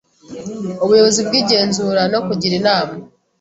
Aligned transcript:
Ubuyobozi 0.83 1.21
bw 1.27 1.33
igenzura 1.41 2.01
no 2.13 2.19
kugira 2.27 2.53
inama 2.61 2.93